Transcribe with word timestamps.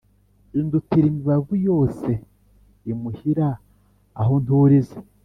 indutira 0.59 1.05
imibavu 1.11 1.53
yose 1.67 2.09
imuhira 2.91 3.47
aho 4.21 4.33
nturiza 4.43 4.99